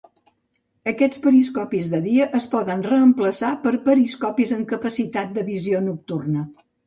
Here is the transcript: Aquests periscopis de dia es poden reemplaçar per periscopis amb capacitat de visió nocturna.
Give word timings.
Aquests 0.91 1.19
periscopis 1.25 1.89
de 1.95 1.99
dia 2.05 2.25
es 2.39 2.47
poden 2.53 2.81
reemplaçar 2.89 3.51
per 3.67 3.75
periscopis 3.89 4.57
amb 4.57 4.67
capacitat 4.75 5.33
de 5.39 5.47
visió 5.53 5.83
nocturna. 5.93 6.49